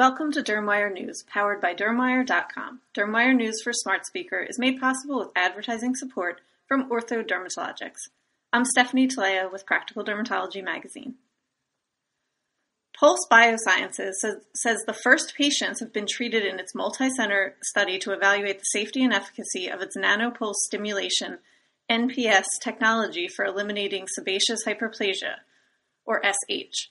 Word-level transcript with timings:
Welcome 0.00 0.32
to 0.32 0.42
DermWire 0.42 0.94
News, 0.94 1.24
powered 1.28 1.60
by 1.60 1.74
DermWire.com. 1.74 2.80
DermWire 2.96 3.36
News 3.36 3.60
for 3.62 3.74
Smart 3.74 4.06
Speaker 4.06 4.38
is 4.38 4.58
made 4.58 4.80
possible 4.80 5.18
with 5.18 5.28
advertising 5.36 5.94
support 5.94 6.40
from 6.66 6.88
Ortho 6.88 7.22
Dermatologics. 7.22 8.08
I'm 8.50 8.64
Stephanie 8.64 9.08
Talea 9.08 9.52
with 9.52 9.66
Practical 9.66 10.02
Dermatology 10.02 10.64
Magazine. 10.64 11.16
Pulse 12.98 13.26
Biosciences 13.30 14.14
says, 14.22 14.36
says 14.54 14.78
the 14.86 14.94
first 14.94 15.34
patients 15.36 15.80
have 15.80 15.92
been 15.92 16.06
treated 16.08 16.46
in 16.46 16.58
its 16.58 16.74
multi-center 16.74 17.56
study 17.62 17.98
to 17.98 18.12
evaluate 18.12 18.60
the 18.60 18.64
safety 18.72 19.04
and 19.04 19.12
efficacy 19.12 19.68
of 19.68 19.82
its 19.82 19.98
nanopulse 19.98 20.54
stimulation 20.64 21.40
NPS 21.90 22.46
technology 22.62 23.28
for 23.28 23.44
eliminating 23.44 24.06
sebaceous 24.08 24.64
hyperplasia, 24.66 25.40
or 26.06 26.22
SH. 26.24 26.88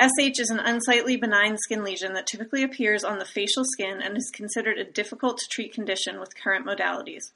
SH 0.00 0.40
is 0.40 0.50
an 0.50 0.58
unsightly 0.58 1.16
benign 1.16 1.56
skin 1.56 1.84
lesion 1.84 2.14
that 2.14 2.26
typically 2.26 2.64
appears 2.64 3.04
on 3.04 3.18
the 3.18 3.24
facial 3.24 3.64
skin 3.64 4.02
and 4.02 4.16
is 4.16 4.30
considered 4.34 4.76
a 4.76 4.84
difficult 4.84 5.38
to 5.38 5.48
treat 5.48 5.72
condition 5.72 6.18
with 6.18 6.36
current 6.36 6.66
modalities. 6.66 7.32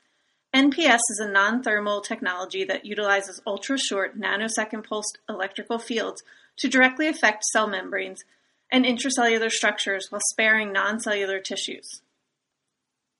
NPS 0.55 1.01
is 1.11 1.21
a 1.21 1.31
non-thermal 1.31 2.01
technology 2.01 2.65
that 2.65 2.85
utilizes 2.85 3.41
ultra-short 3.47 4.19
nanosecond 4.19 4.83
pulsed 4.83 5.19
electrical 5.29 5.79
fields 5.79 6.23
to 6.57 6.69
directly 6.69 7.07
affect 7.07 7.45
cell 7.45 7.69
membranes 7.69 8.25
and 8.73 8.85
intracellular 8.85 9.51
structures 9.51 10.07
while 10.11 10.21
sparing 10.31 10.73
non-cellular 10.73 11.39
tissues. 11.39 12.01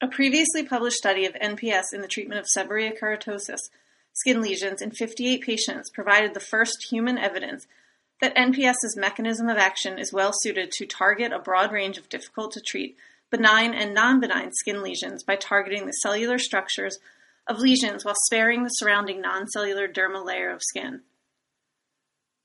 A 0.01 0.09
previously 0.09 0.65
published 0.65 0.97
study 0.97 1.27
of 1.27 1.35
NPS 1.35 1.93
in 1.93 2.01
the 2.01 2.09
treatment 2.09 2.41
of 2.41 2.47
seborrheic 2.57 2.99
keratosis 2.99 3.71
skin 4.15 4.41
lesions 4.41 4.83
in 4.83 4.91
58 4.91 5.43
patients 5.43 5.91
provided 5.91 6.35
the 6.35 6.41
first 6.41 6.87
human 6.91 7.19
evidence 7.19 7.69
that 8.21 8.37
NPS's 8.37 8.97
mechanism 8.97 9.49
of 9.49 9.57
action 9.57 9.99
is 9.99 10.13
well 10.13 10.33
suited 10.33 10.71
to 10.73 10.87
target 10.87 11.33
a 11.33 11.39
broad 11.39 11.73
range 11.73 11.99
of 11.99 12.09
difficult 12.09 12.53
to 12.53 12.61
treat 12.61 12.97
benign 13.31 13.75
and 13.75 13.95
non-benign 13.95 14.51
skin 14.53 14.83
lesions 14.83 15.23
by 15.23 15.37
targeting 15.37 15.87
the 15.87 15.93
cellular 15.93 16.39
structures 16.39 16.99
of 17.47 17.59
lesions 17.59 18.05
while 18.05 18.15
sparing 18.27 18.63
the 18.63 18.71
surrounding 18.71 19.21
non-cellular 19.21 19.89
dermal 19.89 20.25
layer 20.25 20.51
of 20.51 20.63
skin. 20.63 21.03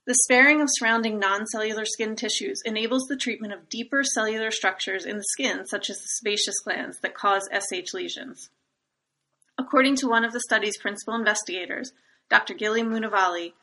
The 0.06 0.16
sparing 0.26 0.62
of 0.62 0.68
surrounding 0.70 1.18
non-cellular 1.18 1.86
skin 1.86 2.18
tissues 2.18 2.62
enables 2.66 3.04
the 3.04 3.16
treatment 3.16 3.54
of 3.54 3.70
deeper 3.70 4.04
cellular 4.04 4.52
structures 4.52 5.06
in 5.06 5.18
the 5.18 5.24
skin 5.32 5.66
such 5.66 5.90
as 5.90 5.96
the 5.98 6.08
sebaceous 6.08 6.60
glands 6.60 7.00
that 7.00 7.16
cause 7.16 7.48
SH 7.54 7.94
lesions. 7.94 8.50
According 9.58 9.96
to 9.98 10.10
one 10.10 10.26
of 10.26 10.34
the 10.34 10.42
study's 10.42 10.78
principal 10.78 11.16
investigators, 11.16 11.94
Dr. 12.30 12.54
Gili 12.54 12.84
Munavalli, 12.84 13.54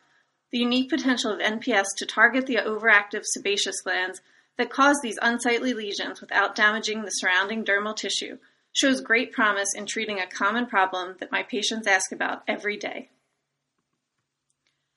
the 0.51 0.59
unique 0.59 0.91
potential 0.91 1.33
of 1.33 1.39
NPS 1.39 1.87
to 1.99 2.07
target 2.07 2.47
the 2.47 2.57
overactive 2.57 3.25
sebaceous 3.25 3.81
glands 3.83 4.21
that 4.59 4.71
cause 4.71 4.99
these 5.03 5.19
unsightly 5.23 5.73
lesions 5.73 6.21
without 6.21 6.55
damaging 6.55 7.03
the 7.03 7.11
surrounding 7.11 7.65
dermal 7.65 7.97
tissue 7.97 8.39
shows 8.73 9.01
great 9.01 9.33
promise 9.33 9.75
in 9.75 9.87
treating 9.87 10.19
a 10.19 10.27
common 10.27 10.67
problem 10.67 11.17
that 11.19 11.33
my 11.33 11.43
patients 11.43 11.87
ask 11.87 12.13
about 12.13 12.43
every 12.47 12.77
day. 12.77 13.09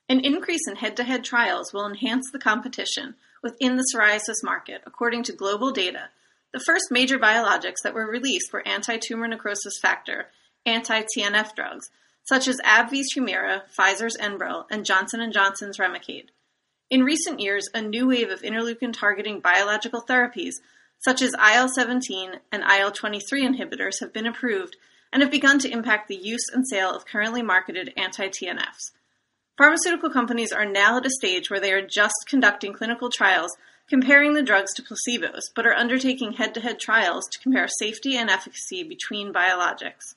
An 0.10 0.20
increase 0.20 0.68
in 0.68 0.76
head-to-head 0.76 1.24
trials 1.24 1.74
will 1.74 1.88
enhance 1.88 2.30
the 2.32 2.40
competition 2.40 3.16
within 3.42 3.78
the 3.78 3.86
psoriasis 3.94 4.44
market, 4.44 4.82
according 4.86 5.24
to 5.24 5.34
GlobalData. 5.34 6.08
The 6.52 6.60
first 6.60 6.92
major 6.92 7.18
biologics 7.18 7.82
that 7.84 7.94
were 7.94 8.06
released 8.06 8.52
were 8.54 8.68
anti-tumor 8.68 9.28
necrosis 9.28 9.80
factor, 9.82 10.28
anti-TNF 10.66 11.56
drugs, 11.56 11.90
such 12.24 12.48
as 12.48 12.62
AbbVie's 12.62 13.14
Humira, 13.16 13.64
Pfizer's 13.78 14.18
Enbrel, 14.18 14.66
and 14.72 14.86
Johnson 14.86 15.32
& 15.32 15.34
Johnson's 15.34 15.78
Remicade. 15.78 16.28
In 16.90 17.04
recent 17.04 17.40
years, 17.40 17.68
a 17.74 17.82
new 17.82 18.08
wave 18.08 18.30
of 18.30 18.42
interleukin-targeting 18.42 19.40
biological 19.40 20.02
therapies, 20.02 20.54
such 21.00 21.22
as 21.22 21.34
IL-17 21.34 22.40
and 22.52 22.64
IL-23 22.64 23.22
inhibitors, 23.32 24.00
have 24.00 24.14
been 24.14 24.26
approved 24.26 24.76
and 25.12 25.22
have 25.22 25.32
begun 25.32 25.60
to 25.60 25.72
impact 25.72 26.08
the 26.08 26.16
use 26.16 26.48
and 26.54 26.68
sale 26.68 26.92
of 26.96 27.06
currently 27.06 27.42
marketed 27.42 27.94
anti-TNFs. 27.98 28.92
Pharmaceutical 29.58 30.10
companies 30.10 30.52
are 30.52 30.66
now 30.66 30.98
at 30.98 31.06
a 31.06 31.12
stage 31.12 31.50
where 31.50 31.60
they 31.60 31.72
are 31.72 31.86
just 31.86 32.26
conducting 32.28 32.74
clinical 32.74 33.10
trials 33.10 33.56
comparing 33.88 34.34
the 34.34 34.42
drugs 34.42 34.74
to 34.74 34.82
placebos, 34.82 35.52
but 35.56 35.68
are 35.68 35.76
undertaking 35.76 36.34
head-to-head 36.34 36.80
trials 36.80 37.28
to 37.32 37.40
compare 37.40 37.68
safety 37.68 38.18
and 38.18 38.30
efficacy 38.30 38.84
between 38.84 39.34
biologics. 39.34 40.16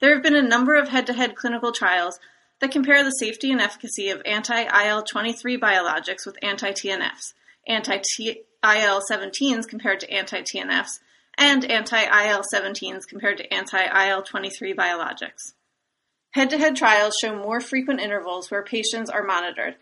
There 0.00 0.14
have 0.14 0.22
been 0.22 0.36
a 0.36 0.42
number 0.42 0.74
of 0.74 0.88
head-to-head 0.88 1.36
clinical 1.36 1.72
trials 1.72 2.18
that 2.60 2.72
compare 2.72 3.04
the 3.04 3.10
safety 3.10 3.50
and 3.50 3.60
efficacy 3.60 4.10
of 4.10 4.22
anti-IL-23 4.24 5.58
biologics 5.58 6.26
with 6.26 6.36
anti-TNFs, 6.42 7.34
anti-IL-17s 7.66 9.68
compared 9.68 10.00
to 10.00 10.10
anti-TNFs, 10.10 11.00
and 11.36 11.64
anti-IL-17s 11.64 13.08
compared 13.08 13.38
to 13.38 13.52
anti-IL-23 13.52 14.74
biologics. 14.74 15.54
Head-to-head 16.32 16.76
trials 16.76 17.14
show 17.20 17.36
more 17.36 17.60
frequent 17.60 18.00
intervals 18.00 18.50
where 18.50 18.62
patients 18.62 19.10
are 19.10 19.22
monitored, 19.22 19.76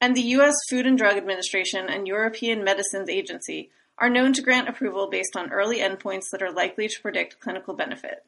and 0.00 0.14
the 0.14 0.22
U.S. 0.22 0.54
Food 0.68 0.86
and 0.86 0.98
Drug 0.98 1.16
Administration 1.16 1.88
and 1.88 2.06
European 2.06 2.62
Medicines 2.62 3.08
Agency 3.08 3.70
are 3.96 4.10
known 4.10 4.32
to 4.34 4.42
grant 4.42 4.68
approval 4.68 5.08
based 5.08 5.36
on 5.36 5.50
early 5.50 5.78
endpoints 5.78 6.30
that 6.30 6.42
are 6.42 6.52
likely 6.52 6.88
to 6.88 7.00
predict 7.00 7.40
clinical 7.40 7.74
benefit. 7.74 8.24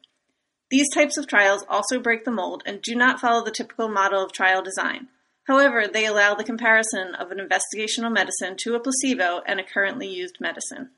These 0.69 0.93
types 0.93 1.17
of 1.17 1.27
trials 1.27 1.63
also 1.69 1.99
break 1.99 2.25
the 2.25 2.31
mold 2.31 2.63
and 2.65 2.81
do 2.81 2.95
not 2.95 3.19
follow 3.19 3.43
the 3.43 3.51
typical 3.51 3.87
model 3.87 4.23
of 4.23 4.33
trial 4.33 4.61
design. 4.61 5.07
However, 5.45 5.87
they 5.87 6.05
allow 6.05 6.35
the 6.35 6.43
comparison 6.43 7.15
of 7.15 7.31
an 7.31 7.39
investigational 7.39 8.11
medicine 8.11 8.55
to 8.63 8.75
a 8.75 8.79
placebo 8.79 9.41
and 9.45 9.59
a 9.59 9.63
currently 9.63 10.07
used 10.07 10.37
medicine. 10.41 10.89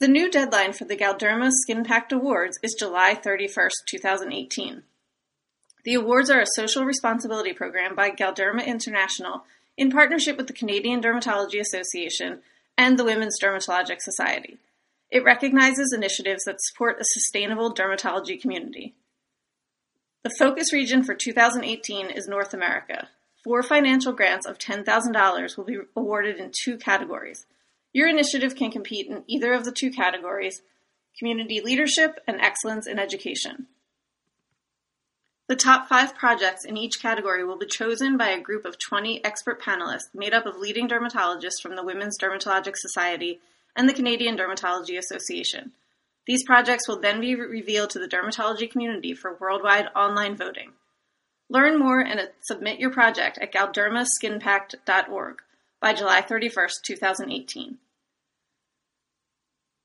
The 0.00 0.08
new 0.08 0.28
deadline 0.28 0.72
for 0.72 0.84
the 0.84 0.96
Galderma 0.96 1.50
Skin 1.52 1.84
Pact 1.84 2.12
Awards 2.12 2.58
is 2.64 2.74
July 2.76 3.14
31, 3.14 3.70
2018. 3.88 4.82
The 5.84 5.94
awards 5.94 6.28
are 6.30 6.40
a 6.40 6.46
social 6.56 6.84
responsibility 6.84 7.52
program 7.52 7.94
by 7.94 8.10
Galderma 8.10 8.66
International 8.66 9.44
in 9.76 9.92
partnership 9.92 10.36
with 10.36 10.48
the 10.48 10.52
Canadian 10.52 11.00
Dermatology 11.00 11.60
Association 11.60 12.40
and 12.76 12.98
the 12.98 13.04
Women's 13.04 13.38
Dermatologic 13.40 14.00
Society. 14.00 14.58
It 15.12 15.24
recognizes 15.24 15.92
initiatives 15.92 16.44
that 16.44 16.62
support 16.62 16.98
a 16.98 17.04
sustainable 17.04 17.72
dermatology 17.72 18.40
community. 18.40 18.94
The 20.22 20.34
focus 20.38 20.72
region 20.72 21.04
for 21.04 21.14
2018 21.14 22.06
is 22.06 22.26
North 22.26 22.54
America. 22.54 23.10
Four 23.44 23.62
financial 23.62 24.14
grants 24.14 24.46
of 24.46 24.56
$10,000 24.56 25.56
will 25.56 25.64
be 25.64 25.76
awarded 25.94 26.38
in 26.38 26.50
two 26.64 26.78
categories. 26.78 27.44
Your 27.92 28.08
initiative 28.08 28.56
can 28.56 28.70
compete 28.70 29.06
in 29.06 29.22
either 29.26 29.52
of 29.52 29.66
the 29.66 29.72
two 29.72 29.90
categories, 29.90 30.62
community 31.18 31.60
leadership 31.60 32.18
and 32.26 32.40
excellence 32.40 32.86
in 32.86 32.98
education. 32.98 33.66
The 35.46 35.56
top 35.56 35.90
five 35.90 36.14
projects 36.14 36.64
in 36.64 36.78
each 36.78 37.02
category 37.02 37.44
will 37.44 37.58
be 37.58 37.66
chosen 37.66 38.16
by 38.16 38.30
a 38.30 38.40
group 38.40 38.64
of 38.64 38.78
20 38.78 39.22
expert 39.22 39.60
panelists 39.60 40.14
made 40.14 40.32
up 40.32 40.46
of 40.46 40.56
leading 40.56 40.88
dermatologists 40.88 41.60
from 41.62 41.76
the 41.76 41.84
Women's 41.84 42.16
Dermatologic 42.18 42.76
Society 42.76 43.40
and 43.76 43.88
the 43.88 43.94
Canadian 43.94 44.36
Dermatology 44.36 44.98
Association. 44.98 45.72
These 46.26 46.44
projects 46.44 46.86
will 46.86 47.00
then 47.00 47.20
be 47.20 47.34
revealed 47.34 47.90
to 47.90 47.98
the 47.98 48.06
dermatology 48.06 48.70
community 48.70 49.14
for 49.14 49.36
worldwide 49.40 49.88
online 49.96 50.36
voting. 50.36 50.72
Learn 51.48 51.78
more 51.78 52.00
and 52.00 52.20
uh, 52.20 52.26
submit 52.42 52.78
your 52.78 52.90
project 52.90 53.38
at 53.38 53.52
galdermaskinpact.org 53.52 55.42
by 55.80 55.92
July 55.92 56.20
31, 56.20 56.68
2018. 56.84 57.78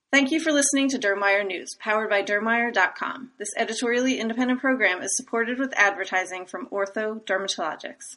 Thank 0.10 0.32
you 0.32 0.40
for 0.40 0.54
listening 0.54 0.88
to 0.90 1.00
Dermwire 1.00 1.46
News, 1.46 1.76
powered 1.80 2.10
by 2.10 2.24
Dermwire.com. 2.24 3.32
This 3.38 3.50
editorially 3.58 4.20
independent 4.20 4.62
program 4.62 5.02
is 5.02 5.18
supported 5.18 5.60
with 5.60 5.74
advertising 5.76 6.46
from 6.46 6.68
Ortho 6.68 7.22
Dermatologics. 7.26 8.16